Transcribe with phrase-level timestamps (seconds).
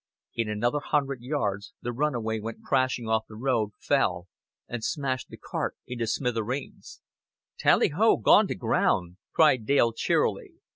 [0.33, 4.27] In another hundred yards the runaway went crashing off the road, fell,
[4.67, 7.01] and smashed the cart into smithereens.
[7.59, 8.17] "Tally ho!
[8.17, 10.53] Gone to ground," cried Dale cheerily.